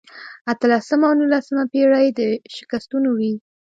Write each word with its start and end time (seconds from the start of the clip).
اتلسمه 0.51 1.05
او 1.09 1.15
نولسمه 1.19 1.63
پېړۍ 1.71 2.07
د 2.17 2.19
شکستونو 2.55 3.09
وې. 3.17 3.33